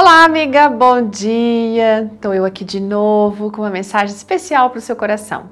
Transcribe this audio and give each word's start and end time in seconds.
Olá, 0.00 0.22
amiga, 0.22 0.68
bom 0.68 1.08
dia! 1.08 2.08
Estou 2.14 2.32
eu 2.32 2.44
aqui 2.44 2.64
de 2.64 2.78
novo 2.78 3.50
com 3.50 3.62
uma 3.62 3.70
mensagem 3.70 4.14
especial 4.14 4.70
para 4.70 4.78
o 4.78 4.80
seu 4.80 4.94
coração. 4.94 5.50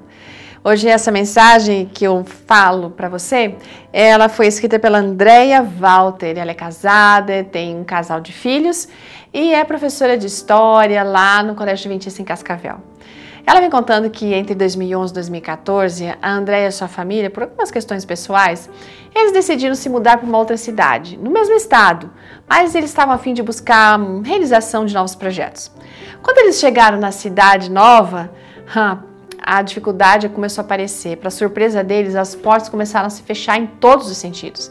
Hoje 0.63 0.87
essa 0.87 1.11
mensagem 1.11 1.85
que 1.85 2.05
eu 2.05 2.23
falo 2.23 2.89
para 2.89 3.09
você, 3.09 3.57
ela 3.91 4.29
foi 4.29 4.47
escrita 4.47 4.79
pela 4.79 4.99
Andrea 4.99 5.61
Walter. 5.61 6.37
Ela 6.37 6.51
é 6.51 6.53
casada, 6.53 7.43
tem 7.43 7.75
um 7.75 7.83
casal 7.83 8.21
de 8.21 8.31
filhos 8.31 8.87
e 9.33 9.53
é 9.53 9.65
professora 9.65 10.17
de 10.17 10.27
história 10.27 11.03
lá 11.03 11.43
no 11.43 11.53
Colégio 11.53 11.83
Adventista 11.83 12.21
em 12.21 12.25
Cascavel. 12.25 12.77
Ela 13.47 13.61
vem 13.61 13.69
contando 13.69 14.09
que 14.09 14.33
entre 14.33 14.53
2011 14.53 15.09
e 15.09 15.13
2014, 15.13 16.17
a 16.21 16.29
Andréia 16.29 16.65
e 16.65 16.67
a 16.67 16.71
sua 16.71 16.89
família, 16.89 17.29
por 17.29 17.43
algumas 17.43 17.71
questões 17.71 18.03
pessoais, 18.03 18.69
eles 19.15 19.31
decidiram 19.31 19.73
se 19.73 19.87
mudar 19.87 20.17
para 20.17 20.27
uma 20.27 20.37
outra 20.37 20.57
cidade, 20.57 21.15
no 21.15 21.31
mesmo 21.31 21.55
estado, 21.55 22.11
mas 22.45 22.75
eles 22.75 22.89
estavam 22.89 23.15
a 23.15 23.17
fim 23.17 23.33
de 23.33 23.41
buscar 23.41 23.97
realização 24.21 24.85
de 24.85 24.93
novos 24.93 25.15
projetos. 25.15 25.71
Quando 26.21 26.39
eles 26.39 26.59
chegaram 26.59 26.99
na 26.99 27.13
cidade 27.13 27.71
nova, 27.71 28.29
a 29.41 29.61
dificuldade 29.61 30.27
começou 30.27 30.61
a 30.61 30.65
aparecer. 30.65 31.15
Para 31.15 31.29
surpresa 31.29 31.81
deles, 31.81 32.17
as 32.17 32.35
portas 32.35 32.67
começaram 32.67 33.07
a 33.07 33.09
se 33.09 33.23
fechar 33.23 33.57
em 33.57 33.65
todos 33.65 34.11
os 34.11 34.17
sentidos. 34.17 34.69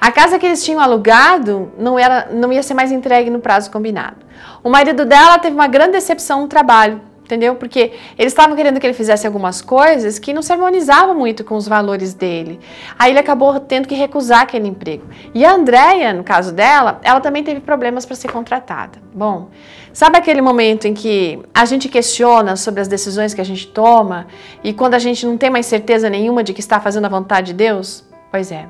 A 0.00 0.10
casa 0.10 0.36
que 0.36 0.44
eles 0.44 0.64
tinham 0.64 0.80
alugado 0.80 1.70
não, 1.78 1.96
era, 1.96 2.28
não 2.32 2.52
ia 2.52 2.64
ser 2.64 2.74
mais 2.74 2.90
entregue 2.90 3.30
no 3.30 3.38
prazo 3.38 3.70
combinado. 3.70 4.16
O 4.64 4.68
marido 4.68 5.04
dela 5.04 5.38
teve 5.38 5.54
uma 5.54 5.68
grande 5.68 5.92
decepção 5.92 6.40
no 6.40 6.48
trabalho 6.48 7.00
entendeu? 7.26 7.56
Porque 7.56 7.92
eles 8.16 8.32
estavam 8.32 8.56
querendo 8.56 8.80
que 8.80 8.86
ele 8.86 8.94
fizesse 8.94 9.26
algumas 9.26 9.60
coisas 9.60 10.18
que 10.18 10.32
não 10.32 10.40
se 10.40 10.52
harmonizavam 10.52 11.14
muito 11.14 11.44
com 11.44 11.56
os 11.56 11.68
valores 11.68 12.14
dele. 12.14 12.58
Aí 12.98 13.12
ele 13.12 13.18
acabou 13.18 13.58
tendo 13.60 13.86
que 13.86 13.94
recusar 13.94 14.42
aquele 14.42 14.68
emprego. 14.68 15.04
E 15.34 15.44
a 15.44 15.52
Andrea, 15.52 16.12
no 16.12 16.24
caso 16.24 16.52
dela, 16.52 17.00
ela 17.02 17.20
também 17.20 17.42
teve 17.42 17.60
problemas 17.60 18.06
para 18.06 18.16
ser 18.16 18.30
contratada. 18.30 18.98
Bom, 19.12 19.48
sabe 19.92 20.16
aquele 20.16 20.40
momento 20.40 20.86
em 20.86 20.94
que 20.94 21.40
a 21.52 21.64
gente 21.64 21.88
questiona 21.88 22.56
sobre 22.56 22.80
as 22.80 22.88
decisões 22.88 23.34
que 23.34 23.40
a 23.40 23.44
gente 23.44 23.66
toma 23.66 24.28
e 24.62 24.72
quando 24.72 24.94
a 24.94 24.98
gente 24.98 25.26
não 25.26 25.36
tem 25.36 25.50
mais 25.50 25.66
certeza 25.66 26.08
nenhuma 26.08 26.44
de 26.44 26.54
que 26.54 26.60
está 26.60 26.80
fazendo 26.80 27.06
a 27.06 27.08
vontade 27.08 27.48
de 27.48 27.54
Deus? 27.54 28.04
Pois 28.30 28.52
é. 28.52 28.66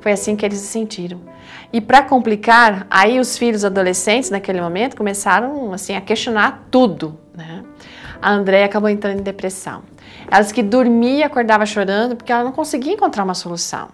Foi 0.00 0.12
assim 0.12 0.34
que 0.34 0.46
eles 0.46 0.58
se 0.58 0.68
sentiram. 0.68 1.20
E 1.70 1.80
para 1.80 2.02
complicar, 2.02 2.86
aí 2.88 3.20
os 3.20 3.36
filhos 3.36 3.64
adolescentes 3.64 4.30
naquele 4.30 4.60
momento 4.60 4.96
começaram 4.96 5.72
assim 5.72 5.94
a 5.94 6.00
questionar 6.00 6.66
tudo, 6.70 7.18
né? 7.36 7.62
A 8.20 8.32
Andréia 8.32 8.66
acabou 8.66 8.88
entrando 8.88 9.20
em 9.20 9.22
depressão. 9.22 9.82
Ela 10.30 10.40
disse 10.40 10.54
que 10.54 10.62
dormia 10.62 11.18
e 11.18 11.22
acordava 11.22 11.64
chorando 11.64 12.16
porque 12.16 12.32
ela 12.32 12.44
não 12.44 12.52
conseguia 12.52 12.92
encontrar 12.92 13.24
uma 13.24 13.34
solução. 13.34 13.88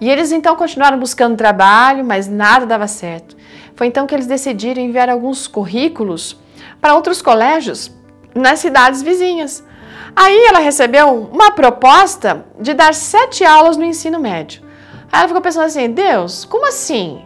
E 0.00 0.10
eles 0.10 0.32
então 0.32 0.56
continuaram 0.56 0.98
buscando 0.98 1.36
trabalho, 1.36 2.04
mas 2.04 2.28
nada 2.28 2.66
dava 2.66 2.86
certo. 2.86 3.36
Foi 3.74 3.86
então 3.86 4.06
que 4.06 4.14
eles 4.14 4.26
decidiram 4.26 4.82
enviar 4.82 5.08
alguns 5.08 5.46
currículos 5.46 6.38
para 6.80 6.94
outros 6.94 7.22
colégios 7.22 7.90
nas 8.34 8.58
cidades 8.58 9.02
vizinhas. 9.02 9.64
Aí 10.14 10.46
ela 10.46 10.58
recebeu 10.58 11.12
uma 11.32 11.50
proposta 11.50 12.46
de 12.60 12.72
dar 12.74 12.94
sete 12.94 13.44
aulas 13.44 13.76
no 13.76 13.84
ensino 13.84 14.18
médio. 14.18 14.62
Aí 15.12 15.20
ela 15.20 15.28
ficou 15.28 15.42
pensando 15.42 15.66
assim: 15.66 15.90
Deus, 15.90 16.44
como 16.44 16.66
assim? 16.66 17.22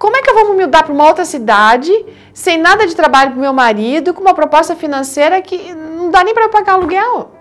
Como 0.00 0.16
é 0.16 0.22
que 0.22 0.30
eu 0.30 0.34
vou 0.34 0.54
me 0.54 0.64
mudar 0.64 0.82
para 0.82 0.94
uma 0.94 1.06
outra 1.06 1.26
cidade, 1.26 1.92
sem 2.32 2.56
nada 2.56 2.86
de 2.86 2.96
trabalho 2.96 3.32
para 3.32 3.40
meu 3.40 3.52
marido, 3.52 4.14
com 4.14 4.22
uma 4.22 4.32
proposta 4.32 4.74
financeira 4.74 5.42
que 5.42 5.74
não 5.74 6.10
dá 6.10 6.24
nem 6.24 6.32
para 6.32 6.48
pagar 6.48 6.72
aluguel? 6.72 7.32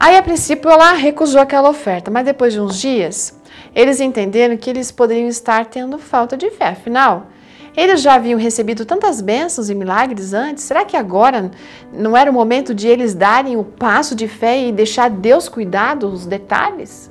Aí, 0.00 0.16
a 0.16 0.22
princípio, 0.22 0.68
ela 0.68 0.90
recusou 0.94 1.40
aquela 1.40 1.70
oferta, 1.70 2.10
mas 2.10 2.24
depois 2.24 2.52
de 2.52 2.58
uns 2.58 2.80
dias, 2.80 3.38
eles 3.72 4.00
entenderam 4.00 4.56
que 4.56 4.68
eles 4.68 4.90
poderiam 4.90 5.28
estar 5.28 5.66
tendo 5.66 5.96
falta 5.96 6.36
de 6.36 6.50
fé. 6.50 6.70
Afinal, 6.70 7.28
eles 7.76 8.02
já 8.02 8.14
haviam 8.14 8.40
recebido 8.40 8.84
tantas 8.84 9.20
bênçãos 9.20 9.70
e 9.70 9.74
milagres 9.76 10.32
antes, 10.32 10.64
será 10.64 10.84
que 10.84 10.96
agora 10.96 11.48
não 11.92 12.16
era 12.16 12.28
o 12.28 12.34
momento 12.34 12.74
de 12.74 12.88
eles 12.88 13.14
darem 13.14 13.56
o 13.56 13.62
passo 13.62 14.16
de 14.16 14.26
fé 14.26 14.60
e 14.60 14.72
deixar 14.72 15.08
Deus 15.08 15.48
cuidar 15.48 15.94
dos 15.94 16.26
detalhes? 16.26 17.08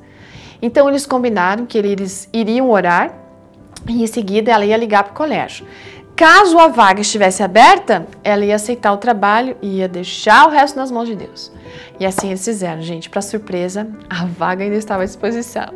Então, 0.62 0.90
eles 0.90 1.06
combinaram 1.06 1.66
que 1.66 1.78
eles 1.78 2.28
iriam 2.34 2.70
orar 2.70 3.23
e 3.88 4.04
em 4.04 4.08
seguida 4.08 4.52
ela 4.52 4.66
ia 4.66 4.78
ligar 4.78 5.04
para 5.04 5.12
o 5.12 5.16
colégio. 5.16 5.66
Caso 6.16 6.60
a 6.60 6.68
vaga 6.68 7.02
estivesse 7.02 7.42
aberta, 7.42 8.06
ela 8.24 8.46
ia 8.46 8.56
aceitar 8.56 8.94
o 8.94 8.98
trabalho 8.98 9.58
e 9.64 9.80
ia 9.80 9.88
deixar 9.88 10.48
o 10.48 10.52
resto 10.52 10.78
nas 10.78 10.92
mãos 10.92 11.08
de 11.08 11.16
Deus. 11.16 11.52
E 12.00 12.06
assim 12.06 12.28
eles 12.28 12.46
fizeram, 12.46 12.84
gente. 12.84 13.10
Para 13.10 13.22
surpresa, 13.22 13.88
a 14.08 14.26
vaga 14.26 14.64
ainda 14.64 14.76
estava 14.76 15.02
à 15.02 15.06
disposição. 15.06 15.74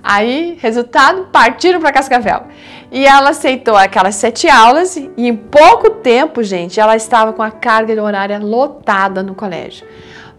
Aí, 0.00 0.56
resultado, 0.60 1.24
partiram 1.32 1.80
para 1.80 1.90
Cascavel. 1.90 2.44
E 2.92 3.04
ela 3.04 3.30
aceitou 3.30 3.76
aquelas 3.76 4.14
sete 4.14 4.48
aulas 4.48 4.96
e 4.96 5.10
em 5.16 5.34
pouco 5.34 5.90
tempo, 5.90 6.40
gente, 6.42 6.78
ela 6.78 6.94
estava 6.94 7.32
com 7.32 7.42
a 7.42 7.50
carga 7.50 8.00
horária 8.00 8.38
lotada 8.38 9.24
no 9.24 9.34
colégio. 9.34 9.86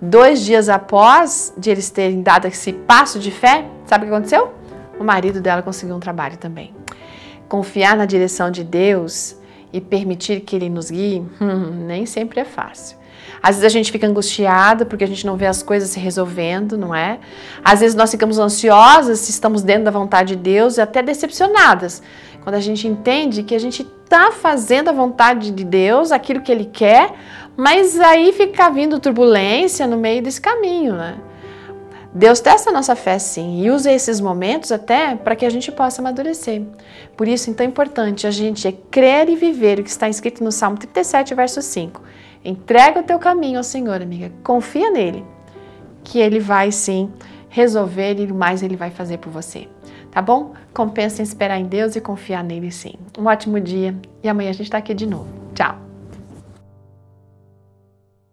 Dois 0.01 0.41
dias 0.45 0.69
após 0.69 1.53
de 1.57 1.69
eles 1.69 1.89
terem 1.89 2.21
dado 2.21 2.47
esse 2.47 2.71
passo 2.71 3.19
de 3.19 3.31
fé, 3.31 3.65
sabe 3.85 4.05
o 4.05 4.07
que 4.07 4.13
aconteceu? 4.13 4.53
O 4.97 5.03
marido 5.03 5.41
dela 5.41 5.61
conseguiu 5.61 5.95
um 5.95 5.99
trabalho 5.99 6.37
também. 6.37 6.73
Confiar 7.51 7.97
na 7.97 8.05
direção 8.05 8.49
de 8.49 8.63
Deus 8.63 9.35
e 9.73 9.81
permitir 9.81 10.39
que 10.39 10.55
Ele 10.55 10.69
nos 10.69 10.89
guie, 10.89 11.21
hum, 11.41 11.85
nem 11.85 12.05
sempre 12.05 12.39
é 12.39 12.45
fácil. 12.45 12.95
Às 13.43 13.57
vezes 13.57 13.65
a 13.65 13.69
gente 13.69 13.91
fica 13.91 14.07
angustiada 14.07 14.85
porque 14.85 15.03
a 15.03 15.07
gente 15.07 15.25
não 15.25 15.35
vê 15.35 15.47
as 15.47 15.61
coisas 15.61 15.89
se 15.89 15.99
resolvendo, 15.99 16.77
não 16.77 16.95
é? 16.95 17.19
Às 17.61 17.81
vezes 17.81 17.93
nós 17.93 18.09
ficamos 18.09 18.39
ansiosas 18.39 19.19
se 19.19 19.31
estamos 19.31 19.63
dentro 19.63 19.83
da 19.83 19.91
vontade 19.91 20.37
de 20.37 20.41
Deus 20.41 20.77
e 20.77 20.81
até 20.81 21.03
decepcionadas 21.03 22.01
quando 22.41 22.55
a 22.55 22.61
gente 22.61 22.87
entende 22.87 23.43
que 23.43 23.53
a 23.53 23.59
gente 23.59 23.81
está 23.81 24.31
fazendo 24.31 24.89
a 24.89 24.93
vontade 24.93 25.51
de 25.51 25.63
Deus, 25.65 26.11
aquilo 26.11 26.41
que 26.41 26.51
Ele 26.51 26.65
quer, 26.65 27.13
mas 27.57 27.99
aí 27.99 28.31
fica 28.31 28.69
vindo 28.69 28.97
turbulência 28.97 29.85
no 29.85 29.97
meio 29.97 30.23
desse 30.23 30.39
caminho, 30.39 30.95
né? 30.95 31.17
Deus 32.13 32.41
testa 32.41 32.69
a 32.69 32.73
nossa 32.73 32.93
fé 32.93 33.17
sim 33.17 33.63
e 33.63 33.71
usa 33.71 33.89
esses 33.89 34.19
momentos 34.19 34.71
até 34.71 35.15
para 35.15 35.35
que 35.35 35.45
a 35.45 35.49
gente 35.49 35.71
possa 35.71 36.01
amadurecer. 36.01 36.61
Por 37.15 37.25
isso, 37.25 37.49
então, 37.49 37.65
é 37.65 37.69
importante 37.69 38.27
a 38.27 38.31
gente 38.31 38.69
crer 38.91 39.29
e 39.29 39.35
viver 39.35 39.79
o 39.79 39.83
que 39.83 39.89
está 39.89 40.09
escrito 40.09 40.43
no 40.43 40.51
Salmo 40.51 40.77
37, 40.77 41.33
verso 41.33 41.61
5. 41.61 42.01
Entrega 42.43 42.99
o 42.99 43.03
teu 43.03 43.17
caminho 43.17 43.59
ao 43.59 43.63
Senhor, 43.63 44.01
amiga. 44.01 44.29
Confia 44.43 44.91
nele, 44.91 45.23
que 46.03 46.19
ele 46.19 46.39
vai 46.39 46.71
sim 46.71 47.09
resolver 47.47 48.19
e 48.19 48.27
mais 48.31 48.61
ele 48.61 48.75
vai 48.75 48.91
fazer 48.91 49.17
por 49.17 49.31
você. 49.31 49.69
Tá 50.11 50.21
bom? 50.21 50.53
Compensa 50.73 51.21
em 51.21 51.23
esperar 51.23 51.59
em 51.59 51.65
Deus 51.65 51.95
e 51.95 52.01
confiar 52.01 52.43
nele 52.43 52.71
sim. 52.71 52.95
Um 53.17 53.27
ótimo 53.27 53.57
dia 53.59 53.95
e 54.21 54.27
amanhã 54.27 54.49
a 54.49 54.53
gente 54.53 54.63
está 54.63 54.79
aqui 54.79 54.93
de 54.93 55.05
novo. 55.05 55.40